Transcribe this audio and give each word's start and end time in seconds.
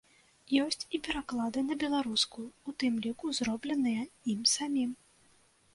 Ёсць 0.63 0.87
і 0.97 0.99
пераклады 1.07 1.59
на 1.67 1.77
беларускую, 1.83 2.47
у 2.71 2.75
тым 2.85 2.93
ліку 3.05 3.25
зробленыя 3.43 4.03
ім 4.35 4.41
самім. 4.57 4.91